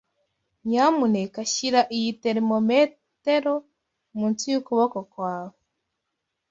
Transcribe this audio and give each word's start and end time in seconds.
Nyamuneka 0.67 1.39
shyira 1.51 1.81
iyi 1.97 2.11
termometero 2.23 3.55
munsi 4.17 4.43
yukuboko 4.53 4.97
kwawe. 5.11 5.55